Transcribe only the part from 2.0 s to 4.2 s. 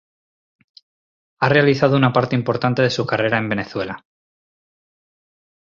parte importante de su carrera en Venezuela.